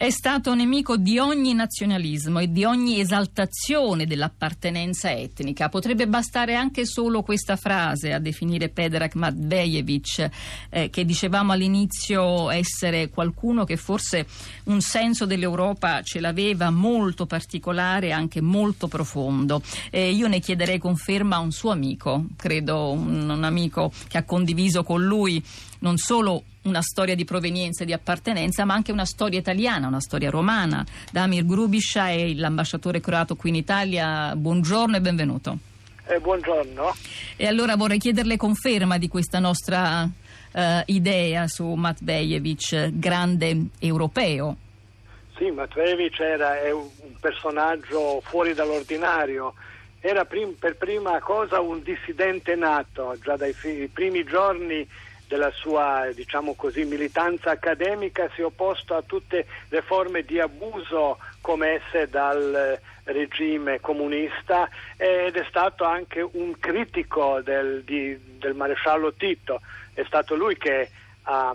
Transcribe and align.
È 0.00 0.08
stato 0.08 0.54
nemico 0.54 0.96
di 0.96 1.18
ogni 1.18 1.52
nazionalismo 1.52 2.38
e 2.38 2.50
di 2.50 2.64
ogni 2.64 3.00
esaltazione 3.00 4.06
dell'appartenenza 4.06 5.12
etnica. 5.12 5.68
Potrebbe 5.68 6.08
bastare 6.08 6.54
anche 6.54 6.86
solo 6.86 7.20
questa 7.20 7.56
frase 7.56 8.14
a 8.14 8.18
definire 8.18 8.70
Predrag 8.70 9.12
Matvejevic, 9.12 10.30
eh, 10.70 10.88
che 10.88 11.04
dicevamo 11.04 11.52
all'inizio 11.52 12.48
essere 12.48 13.10
qualcuno 13.10 13.64
che 13.64 13.76
forse 13.76 14.26
un 14.64 14.80
senso 14.80 15.26
dell'Europa 15.26 16.00
ce 16.00 16.18
l'aveva 16.20 16.70
molto 16.70 17.26
particolare 17.26 18.06
e 18.06 18.12
anche 18.12 18.40
molto 18.40 18.88
profondo. 18.88 19.60
Eh, 19.90 20.12
io 20.12 20.28
ne 20.28 20.40
chiederei 20.40 20.78
conferma 20.78 21.36
a 21.36 21.40
un 21.40 21.52
suo 21.52 21.72
amico, 21.72 22.24
credo 22.36 22.92
un, 22.92 23.28
un 23.28 23.44
amico 23.44 23.92
che 24.08 24.16
ha 24.16 24.24
condiviso 24.24 24.82
con 24.82 25.04
lui 25.04 25.44
non 25.80 25.96
solo 25.96 26.42
una 26.62 26.82
storia 26.82 27.14
di 27.14 27.24
provenienza 27.24 27.82
e 27.82 27.86
di 27.86 27.92
appartenenza, 27.92 28.64
ma 28.64 28.74
anche 28.74 28.92
una 28.92 29.04
storia 29.04 29.38
italiana, 29.38 29.86
una 29.86 30.00
storia 30.00 30.30
romana. 30.30 30.84
Damir 31.10 31.46
Grubiscia 31.46 32.08
è 32.08 32.32
l'ambasciatore 32.34 33.00
croato 33.00 33.36
qui 33.36 33.50
in 33.50 33.56
Italia. 33.56 34.34
Buongiorno 34.36 34.96
e 34.96 35.00
benvenuto. 35.00 35.58
Eh, 36.06 36.18
buongiorno. 36.18 36.94
E 37.36 37.46
allora 37.46 37.76
vorrei 37.76 37.98
chiederle 37.98 38.36
conferma 38.36 38.98
di 38.98 39.08
questa 39.08 39.38
nostra 39.38 40.02
uh, 40.02 40.60
idea 40.86 41.46
su 41.46 41.66
Matvejevic, 41.66 42.90
grande 42.92 43.66
europeo. 43.78 44.56
Sì, 45.36 45.50
Matvejevic 45.50 46.18
era 46.20 46.56
un 46.74 47.14
personaggio 47.20 48.20
fuori 48.24 48.52
dall'ordinario. 48.52 49.54
Era 50.00 50.24
prim- 50.24 50.56
per 50.58 50.76
prima 50.76 51.18
cosa 51.20 51.60
un 51.60 51.82
dissidente 51.82 52.54
nato, 52.56 53.16
già 53.22 53.36
dai 53.36 53.52
fi- 53.52 53.88
primi 53.92 54.24
giorni 54.24 54.86
della 55.30 55.52
sua 55.52 56.08
diciamo 56.12 56.54
così, 56.54 56.84
militanza 56.84 57.52
accademica 57.52 58.28
si 58.34 58.40
è 58.40 58.44
opposto 58.44 58.96
a 58.96 59.02
tutte 59.02 59.46
le 59.68 59.80
forme 59.80 60.22
di 60.22 60.40
abuso 60.40 61.18
commesse 61.40 62.08
dal 62.08 62.76
regime 63.04 63.78
comunista 63.78 64.68
ed 64.96 65.36
è 65.36 65.44
stato 65.48 65.84
anche 65.84 66.20
un 66.20 66.58
critico 66.58 67.40
del, 67.42 67.84
di, 67.84 68.18
del 68.40 68.54
maresciallo 68.54 69.12
Tito. 69.12 69.60
È 69.94 70.02
stato 70.04 70.34
lui 70.34 70.56
che 70.56 70.90
ha 71.22 71.54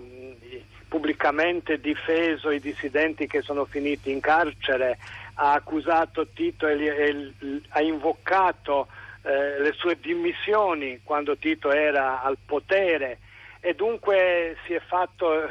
pubblicamente 0.88 1.78
difeso 1.78 2.50
i 2.50 2.60
dissidenti 2.60 3.26
che 3.26 3.42
sono 3.42 3.66
finiti 3.66 4.10
in 4.10 4.20
carcere, 4.20 4.96
ha 5.34 5.52
accusato 5.52 6.28
Tito 6.28 6.66
e, 6.66 6.82
e 6.82 7.32
ha 7.68 7.82
invocato 7.82 8.88
eh, 9.20 9.60
le 9.60 9.72
sue 9.72 9.98
dimissioni 10.00 11.00
quando 11.04 11.36
Tito 11.36 11.70
era 11.70 12.22
al 12.22 12.38
potere 12.42 13.18
e 13.66 13.74
dunque 13.74 14.56
si 14.64 14.74
è 14.74 14.78
fatto 14.78 15.42
eh, 15.42 15.48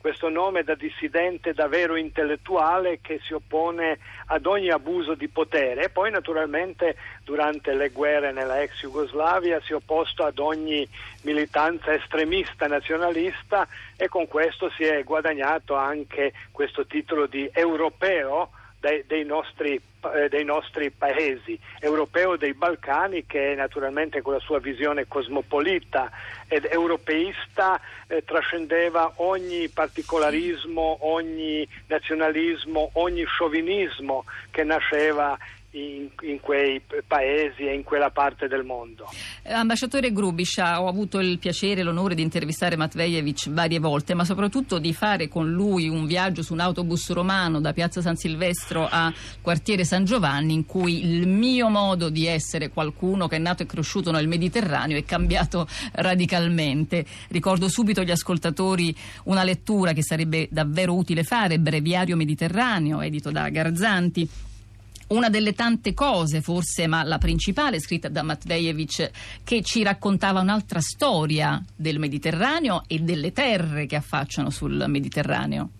questo 0.00 0.30
nome 0.30 0.62
da 0.62 0.74
dissidente 0.74 1.52
davvero 1.52 1.96
intellettuale 1.96 3.00
che 3.02 3.20
si 3.22 3.34
oppone 3.34 3.98
ad 4.28 4.46
ogni 4.46 4.70
abuso 4.70 5.12
di 5.12 5.28
potere. 5.28 5.84
E 5.84 5.88
poi 5.90 6.10
naturalmente 6.10 6.96
durante 7.24 7.74
le 7.74 7.90
guerre 7.90 8.32
nella 8.32 8.62
ex 8.62 8.80
Jugoslavia 8.80 9.60
si 9.60 9.72
è 9.72 9.74
opposto 9.74 10.24
ad 10.24 10.38
ogni 10.38 10.88
militanza 11.24 11.92
estremista 11.92 12.66
nazionalista 12.66 13.68
e 13.98 14.08
con 14.08 14.26
questo 14.28 14.70
si 14.70 14.84
è 14.84 15.04
guadagnato 15.04 15.74
anche 15.74 16.32
questo 16.50 16.86
titolo 16.86 17.26
di 17.26 17.50
europeo 17.52 18.48
dei, 18.80 19.04
dei, 19.06 19.24
nostri, 19.24 19.80
eh, 20.14 20.28
dei, 20.28 20.44
nostri, 20.44 20.90
paesi, 20.90 21.58
europeo 21.80 22.36
dei 22.36 22.54
Balcani 22.54 23.26
che 23.26 23.54
naturalmente 23.56 24.22
con 24.22 24.34
la 24.34 24.40
sua 24.40 24.58
visione 24.58 25.06
cosmopolita 25.06 26.10
ed 26.46 26.66
europeista 26.70 27.80
eh, 28.06 28.24
trascendeva 28.24 29.12
ogni 29.16 29.68
particolarismo, 29.68 30.98
ogni 31.00 31.66
nazionalismo, 31.86 32.90
ogni 32.94 33.24
sciovinismo 33.24 34.24
che 34.50 34.64
nasceva 34.64 35.36
in, 35.72 36.08
in, 36.22 36.40
quei 36.40 36.80
paesi 37.06 37.62
e 37.62 37.74
in 37.74 37.82
quella 37.82 38.10
parte 38.10 38.48
del 38.48 38.64
mondo. 38.64 39.06
Ambasciatore 39.44 40.12
Grubiscia, 40.12 40.80
ho 40.80 40.88
avuto 40.88 41.18
il 41.20 41.38
piacere 41.38 41.80
e 41.80 41.82
l'onore 41.84 42.14
di 42.14 42.22
intervistare 42.22 42.76
Matvejevic 42.76 43.50
varie 43.50 43.78
volte, 43.78 44.14
ma 44.14 44.24
soprattutto 44.24 44.78
di 44.78 44.94
fare 44.94 45.28
con 45.28 45.50
lui 45.50 45.88
un 45.88 46.06
viaggio 46.06 46.42
su 46.42 46.54
un 46.54 46.60
autobus 46.60 47.10
romano 47.12 47.60
da 47.60 47.74
Piazza 47.74 48.00
San 48.00 48.16
Silvestro 48.16 48.88
a 48.90 49.12
Quartiere 49.42 49.84
San 49.84 50.04
Giovanni, 50.04 50.54
in 50.54 50.64
cui 50.64 51.04
il 51.04 51.26
mio 51.26 51.68
modo 51.68 52.08
di 52.08 52.26
essere 52.26 52.70
qualcuno 52.70 53.28
che 53.28 53.36
è 53.36 53.40
nato 53.40 53.62
e 53.62 53.66
cresciuto 53.66 54.10
nel 54.10 54.26
Mediterraneo 54.26 54.96
è 54.96 55.04
cambiato 55.04 55.66
radicalmente. 55.92 57.04
Ricordo 57.28 57.68
subito 57.68 58.00
agli 58.00 58.10
ascoltatori 58.10 58.94
una 59.24 59.44
lettura 59.44 59.92
che 59.92 60.02
sarebbe 60.02 60.48
davvero 60.50 60.94
utile 60.94 61.24
fare, 61.24 61.58
Breviario 61.58 62.16
Mediterraneo, 62.16 63.02
edito 63.02 63.30
da 63.30 63.48
Garzanti 63.50 64.46
una 65.08 65.28
delle 65.28 65.52
tante 65.52 65.94
cose, 65.94 66.40
forse, 66.40 66.86
ma 66.86 67.02
la 67.02 67.18
principale, 67.18 67.80
scritta 67.80 68.08
da 68.08 68.22
Matvejevic, 68.22 69.10
che 69.44 69.62
ci 69.62 69.82
raccontava 69.82 70.40
un'altra 70.40 70.80
storia 70.80 71.62
del 71.74 71.98
Mediterraneo 71.98 72.82
e 72.86 72.98
delle 72.98 73.32
terre 73.32 73.86
che 73.86 73.96
affacciano 73.96 74.50
sul 74.50 74.84
Mediterraneo. 74.86 75.70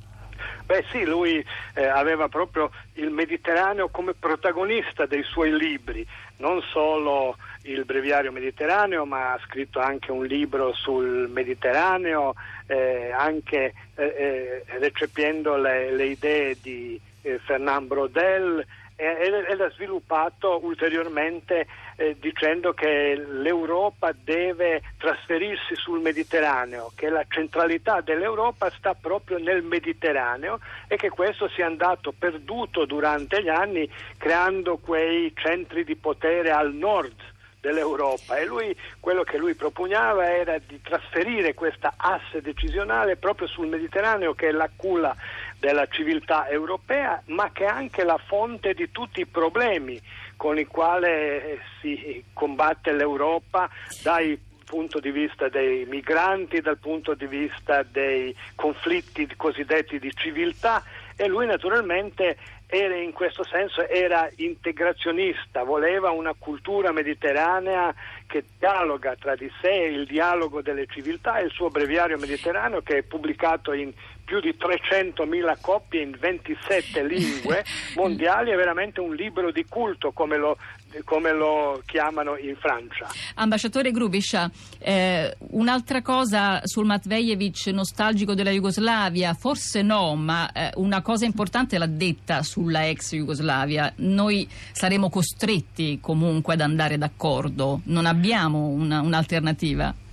Beh 0.64 0.84
sì, 0.90 1.02
lui 1.04 1.42
eh, 1.74 1.86
aveva 1.86 2.28
proprio 2.28 2.70
il 2.94 3.10
Mediterraneo 3.10 3.88
come 3.88 4.12
protagonista 4.12 5.06
dei 5.06 5.22
suoi 5.22 5.56
libri, 5.56 6.06
non 6.36 6.60
solo 6.60 7.36
il 7.62 7.86
breviario 7.86 8.32
mediterraneo, 8.32 9.06
ma 9.06 9.32
ha 9.32 9.40
scritto 9.46 9.80
anche 9.80 10.12
un 10.12 10.26
libro 10.26 10.74
sul 10.74 11.28
Mediterraneo, 11.32 12.34
eh, 12.66 13.10
anche 13.10 13.72
eh, 13.94 14.04
eh 14.04 14.78
recepiendo 14.78 15.56
le, 15.56 15.90
le 15.94 16.04
idee 16.04 16.56
di 16.60 17.00
eh, 17.22 17.38
Fernand 17.38 17.86
Brodel 17.86 18.66
e 19.00 19.54
l'ha 19.54 19.70
sviluppato 19.70 20.58
ulteriormente 20.60 21.68
eh, 21.94 22.16
dicendo 22.18 22.72
che 22.74 23.14
l'Europa 23.14 24.10
deve 24.12 24.82
trasferirsi 24.98 25.76
sul 25.76 26.00
Mediterraneo, 26.00 26.90
che 26.96 27.08
la 27.08 27.24
centralità 27.28 28.00
dell'Europa 28.00 28.68
sta 28.70 28.94
proprio 28.94 29.38
nel 29.38 29.62
Mediterraneo 29.62 30.58
e 30.88 30.96
che 30.96 31.10
questo 31.10 31.48
sia 31.48 31.66
andato 31.66 32.12
perduto 32.12 32.86
durante 32.86 33.40
gli 33.40 33.48
anni 33.48 33.88
creando 34.16 34.78
quei 34.78 35.32
centri 35.36 35.84
di 35.84 35.94
potere 35.94 36.50
al 36.50 36.74
nord 36.74 37.14
dell'Europa. 37.60 38.36
E 38.36 38.46
lui, 38.46 38.76
quello 39.00 39.22
che 39.22 39.38
lui 39.38 39.54
propugnava 39.54 40.34
era 40.34 40.58
di 40.58 40.80
trasferire 40.80 41.54
questa 41.54 41.94
asse 41.96 42.40
decisionale 42.40 43.16
proprio 43.16 43.46
sul 43.46 43.66
Mediterraneo 43.66 44.34
che 44.34 44.48
è 44.48 44.52
la 44.52 44.68
culla 44.74 45.14
della 45.58 45.86
civiltà 45.86 46.48
europea, 46.48 47.20
ma 47.26 47.50
che 47.52 47.64
è 47.64 47.68
anche 47.68 48.04
la 48.04 48.18
fonte 48.18 48.74
di 48.74 48.90
tutti 48.90 49.20
i 49.20 49.26
problemi 49.26 50.00
con 50.36 50.58
i 50.58 50.66
quali 50.66 51.58
si 51.80 52.24
combatte 52.32 52.92
l'Europa 52.92 53.68
dai 54.02 54.40
punto 54.64 55.00
di 55.00 55.10
vista 55.10 55.48
dei 55.48 55.86
migranti, 55.86 56.60
dal 56.60 56.76
punto 56.76 57.14
di 57.14 57.26
vista 57.26 57.82
dei 57.82 58.34
conflitti 58.54 59.26
cosiddetti 59.34 59.98
di 59.98 60.12
civiltà 60.14 60.84
e 61.16 61.26
lui 61.26 61.46
naturalmente 61.46 62.36
era 62.66 62.94
in 62.94 63.12
questo 63.12 63.44
senso 63.44 63.88
era 63.88 64.28
integrazionista, 64.36 65.62
voleva 65.62 66.10
una 66.10 66.34
cultura 66.38 66.92
mediterranea 66.92 67.94
che 68.26 68.44
dialoga 68.58 69.16
tra 69.16 69.34
di 69.34 69.50
sé, 69.62 69.72
il 69.72 70.04
dialogo 70.04 70.60
delle 70.60 70.86
civiltà, 70.86 71.40
il 71.40 71.50
suo 71.50 71.70
breviario 71.70 72.18
mediterraneo 72.18 72.82
che 72.82 72.98
è 72.98 73.02
pubblicato 73.02 73.72
in 73.72 73.90
più 74.28 74.40
di 74.40 74.54
300.000 74.58 75.56
copie 75.62 76.02
in 76.02 76.14
27 76.20 77.02
lingue 77.02 77.64
mondiali, 77.96 78.50
è 78.50 78.56
veramente 78.56 79.00
un 79.00 79.14
libro 79.14 79.50
di 79.50 79.64
culto 79.66 80.12
come 80.12 80.36
lo, 80.36 80.58
come 81.04 81.32
lo 81.32 81.82
chiamano 81.86 82.36
in 82.36 82.54
Francia. 82.56 83.08
Ambasciatore 83.36 83.90
Grubiscia, 83.90 84.50
eh, 84.78 85.34
un'altra 85.52 86.02
cosa 86.02 86.60
sul 86.64 86.84
Matvejevic 86.84 87.68
nostalgico 87.68 88.34
della 88.34 88.50
Jugoslavia, 88.50 89.32
forse 89.32 89.80
no, 89.80 90.14
ma 90.14 90.52
eh, 90.52 90.72
una 90.74 91.00
cosa 91.00 91.24
importante 91.24 91.78
l'ha 91.78 91.86
detta 91.86 92.42
sulla 92.42 92.86
ex 92.86 93.14
Jugoslavia. 93.14 93.90
Noi 93.96 94.46
saremo 94.72 95.08
costretti 95.08 96.00
comunque 96.02 96.52
ad 96.52 96.60
andare 96.60 96.98
d'accordo, 96.98 97.80
non 97.84 98.04
abbiamo 98.04 98.66
una, 98.66 99.00
un'alternativa. 99.00 100.06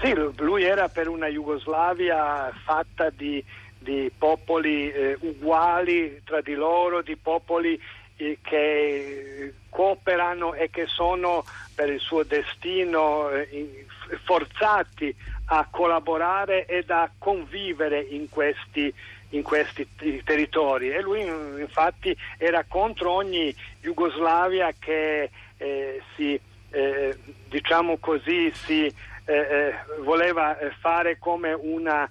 Sì, 0.00 0.14
lui 0.36 0.64
era 0.64 0.88
per 0.88 1.08
una 1.08 1.28
Jugoslavia 1.28 2.52
fatta 2.64 3.10
di, 3.10 3.42
di 3.78 4.10
popoli 4.16 4.90
eh, 4.90 5.16
uguali 5.20 6.20
tra 6.24 6.40
di 6.40 6.54
loro, 6.54 7.02
di 7.02 7.16
popoli 7.16 7.80
eh, 8.16 8.38
che 8.42 9.54
cooperano 9.68 10.54
e 10.54 10.70
che 10.70 10.86
sono 10.86 11.44
per 11.74 11.88
il 11.88 12.00
suo 12.00 12.22
destino 12.22 13.30
eh, 13.30 13.86
forzati 14.24 15.14
a 15.46 15.66
collaborare 15.70 16.66
ed 16.66 16.90
a 16.90 17.10
convivere 17.18 18.00
in 18.00 18.28
questi, 18.28 18.92
in 19.30 19.42
questi 19.42 19.86
territori. 20.24 20.90
E 20.90 21.00
lui 21.00 21.22
infatti 21.22 22.16
era 22.38 22.64
contro 22.66 23.10
ogni 23.10 23.54
Jugoslavia 23.80 24.72
che 24.78 25.30
eh, 25.56 26.02
si 26.14 26.40
eh, 26.74 27.16
diciamo 27.48 27.98
così 27.98 28.50
si 28.52 28.92
voleva 30.02 30.58
eh, 30.58 30.70
fare 30.80 31.18
come 31.18 31.52
una 31.52 32.08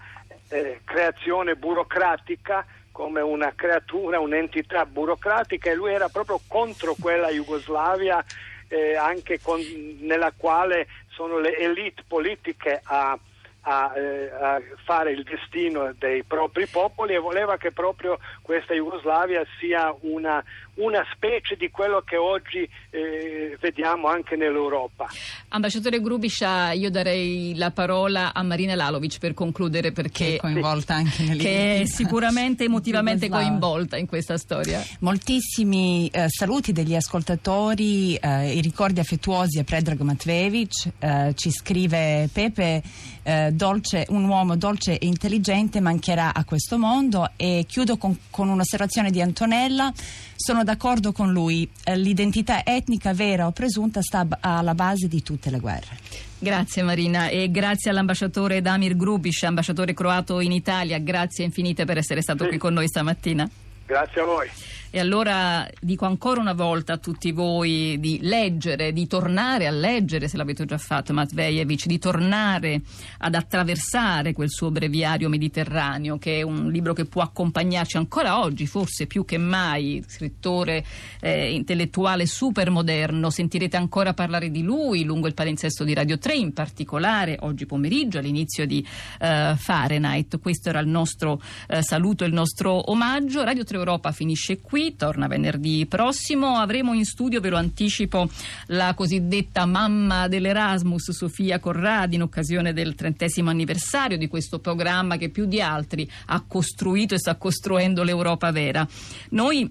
creazione 0.84 1.56
burocratica 1.56 2.66
come 2.92 3.22
una 3.22 3.54
creatura, 3.56 4.20
un'entità 4.20 4.86
burocratica 4.86 5.72
e 5.72 5.74
lui 5.74 5.92
era 5.92 6.10
proprio 6.10 6.40
contro 6.48 6.96
quella 7.00 7.30
Jugoslavia 7.30 8.24
eh, 8.68 8.96
anche 8.96 9.42
con, 9.42 9.60
nella 10.02 10.32
quale 10.38 10.88
sono 11.10 11.40
le 11.40 11.58
elite 11.58 12.04
politiche 12.08 12.80
a 12.84 13.18
a, 13.64 13.94
eh, 13.96 14.30
a, 14.30 14.62
fare 14.84 15.12
il 15.12 15.24
destino 15.24 15.94
dei 15.98 16.24
propri 16.24 16.68
popoli 16.68 17.14
e 17.14 17.20
voleva 17.20 17.58
che 17.58 17.72
proprio 17.72 18.20
questa 18.42 18.74
Jugoslavia 18.74 19.46
sia 19.60 19.94
una, 20.02 20.44
una 20.76 21.06
specie 21.14 21.56
di 21.56 21.70
quello 21.70 22.02
che 22.02 22.18
oggi 22.18 22.68
eh, 22.90 23.58
vediamo 23.60 24.08
anche 24.08 24.36
nell'Europa. 24.36 25.08
Ambasciatore 25.50 26.02
Grubiscia, 26.02 26.72
io 26.72 26.90
darei 26.90 27.54
la 27.56 27.72
parola 27.72 28.34
a 28.34 28.42
Marina 28.42 28.74
Lalovic 28.74 29.20
per 29.20 29.34
concludere 29.34 29.92
perché 29.92 30.26
che 30.26 30.36
è 30.36 30.38
coinvolta 30.38 30.96
anche 30.96 31.24
nelle 31.24 31.44
che 31.44 31.82
è 31.82 31.86
sicuramente 31.86 32.64
emotivamente 32.64 33.30
coinvolta 33.30 33.98
in 33.98 34.08
questa 34.08 34.38
storia. 34.38 34.82
Moltissimi 35.00 36.10
eh, 36.10 36.26
saluti 36.30 36.72
degli 36.72 36.96
ascoltatori, 36.96 38.16
eh, 38.16 38.54
i 38.54 38.62
ricordi 38.62 39.00
affettuosi 39.00 39.60
a 39.60 39.64
Predrag 39.64 40.00
Matvejevic, 40.02 40.92
eh, 41.00 41.34
ci 41.36 41.52
scrive 41.52 42.30
Pepe 42.32 42.82
eh, 43.24 43.52
dolce, 43.54 44.06
un 44.10 44.26
uomo 44.26 44.56
dolce 44.56 44.98
e 44.98 45.06
intelligente 45.06 45.80
mancherà 45.80 46.34
a 46.34 46.44
questo 46.44 46.78
mondo 46.78 47.32
e 47.36 47.66
chiudo 47.68 47.98
con, 47.98 48.18
con 48.30 48.50
un'osservazione 48.50 49.12
di 49.12 49.22
Antonella. 49.22 49.92
Sono 50.36 50.63
d'accordo 50.64 51.12
con 51.12 51.32
lui, 51.32 51.70
eh, 51.84 51.98
l'identità 51.98 52.64
etnica 52.64 53.14
vera 53.14 53.48
o 53.48 53.52
presunta 53.52 54.02
sta 54.02 54.26
alla 54.40 54.74
base 54.74 55.08
di 55.08 55.22
tutte 55.22 55.50
le 55.50 55.60
guerre. 55.60 55.98
Grazie 56.40 56.84
Marina 56.84 57.28
e 57.28 57.50
grazie 57.50 57.90
all'ambasciatore 57.90 58.62
Damir 58.62 58.96
Grubic, 58.98 59.44
ambasciatore 59.44 59.94
croato 59.94 60.40
in 60.42 60.52
Italia, 60.52 60.98
grazie 61.00 61.46
infinite 61.46 61.86
per 61.86 61.98
essere 61.98 62.22
stato 62.22 62.44
sì. 62.44 62.50
qui 62.50 62.58
con 62.58 62.74
noi 62.74 62.88
stamattina. 62.88 63.50
Grazie 63.86 64.22
a 64.22 64.26
voi. 64.26 64.50
E 64.96 65.00
allora 65.00 65.68
dico 65.82 66.06
ancora 66.06 66.40
una 66.40 66.54
volta 66.54 66.94
a 66.94 66.98
tutti 66.98 67.32
voi 67.32 67.98
di 68.00 68.20
leggere, 68.22 68.94
di 68.94 69.08
tornare 69.08 69.66
a 69.66 69.72
leggere, 69.72 70.28
se 70.28 70.38
l'avete 70.38 70.66
già 70.66 70.78
fatto 70.78 71.14
Matvejevic, 71.14 71.88
di 71.88 71.98
tornare 71.98 72.80
ad 73.18 73.34
attraversare 73.34 74.34
quel 74.34 74.52
suo 74.52 74.70
breviario 74.70 75.30
mediterraneo, 75.30 76.20
che 76.20 76.38
è 76.38 76.42
un 76.44 76.70
libro 76.70 76.94
che 76.94 77.06
può 77.06 77.24
accompagnarci 77.24 77.98
ancora 77.98 78.40
oggi, 78.40 78.68
forse 78.68 79.08
più 79.08 79.26
che 79.26 79.40
mai, 79.40 80.04
scrittore 80.08 80.86
eh, 81.22 81.52
intellettuale 81.52 82.28
super 82.28 82.70
moderno. 82.70 83.32
Sentirete 83.32 83.76
ancora 83.76 84.14
parlare 84.14 84.52
di 84.52 84.62
lui 84.62 85.06
lungo 85.06 85.26
il 85.26 85.34
palinsesto 85.34 85.84
di 85.84 85.96
Radio 85.96 86.20
3, 86.20 86.36
in 86.36 86.54
particolare 86.54 87.38
oggi 87.40 87.66
pomeriggio 87.66 88.20
all'inizio 88.20 88.68
di 88.68 88.86
eh, 89.20 89.56
Fahrenheit. 89.58 90.40
Questo 90.40 90.70
era 90.70 90.78
il 90.78 90.88
nostro 90.88 91.42
eh, 91.68 91.82
saluto, 91.82 92.26
il 92.26 92.34
nostro 92.34 92.92
omaggio. 92.92 93.44
Radio 93.44 93.64
3 93.64 93.76
Europa 93.76 94.12
finisce 94.12 94.60
torna 94.96 95.28
venerdì 95.28 95.86
prossimo. 95.88 96.58
Avremo 96.58 96.94
in 96.94 97.06
studio, 97.06 97.40
ve 97.40 97.50
lo 97.50 97.58
anticipo, 97.58 98.30
la 98.68 98.94
cosiddetta 98.94 99.66
mamma 99.66 100.28
dell'Erasmus, 100.28 101.12
Sofia 101.12 101.60
Corradi, 101.60 102.16
in 102.16 102.22
occasione 102.22 102.74
del 102.74 102.96
trentesimo 102.96 103.50
anniversario 103.50 104.18
di 104.18 104.28
questo 104.28 104.60
programma 104.60 105.18
che 105.18 105.30
più 105.30 105.46
di 105.46 105.62
altri 105.62 106.10
ha 106.28 106.44
costruito 106.46 107.16
e 107.16 107.20
sta 107.20 107.36
costruendo 107.36 108.04
l'Europa 108.04 108.52
vera. 108.52 108.88
Noi 109.30 109.70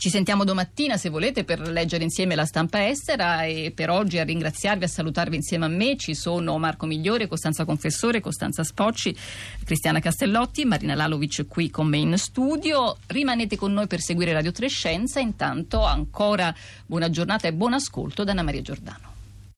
ci 0.00 0.08
sentiamo 0.08 0.44
domattina 0.44 0.96
se 0.96 1.10
volete 1.10 1.44
per 1.44 1.60
leggere 1.60 2.04
insieme 2.04 2.34
la 2.34 2.46
stampa 2.46 2.88
estera 2.88 3.44
e 3.44 3.70
per 3.74 3.90
oggi 3.90 4.18
a 4.18 4.24
ringraziarvi, 4.24 4.84
a 4.84 4.88
salutarvi 4.88 5.36
insieme 5.36 5.66
a 5.66 5.68
me 5.68 5.98
ci 5.98 6.14
sono 6.14 6.56
Marco 6.56 6.86
Migliore, 6.86 7.26
Costanza 7.26 7.66
Confessore, 7.66 8.22
Costanza 8.22 8.64
Spocci, 8.64 9.14
Cristiana 9.62 10.00
Castellotti, 10.00 10.64
Marina 10.64 10.94
Lalovic 10.94 11.46
qui 11.46 11.68
con 11.68 11.86
me 11.88 11.98
in 11.98 12.16
studio. 12.16 12.96
Rimanete 13.08 13.58
con 13.58 13.74
noi 13.74 13.88
per 13.88 14.00
seguire 14.00 14.32
Radio 14.32 14.52
Trescenza, 14.52 15.20
intanto 15.20 15.84
ancora 15.84 16.54
buona 16.86 17.10
giornata 17.10 17.46
e 17.46 17.52
buon 17.52 17.74
ascolto 17.74 18.24
da 18.24 18.30
Anna 18.30 18.42
Maria 18.42 18.62
Giordano. 18.62 19.09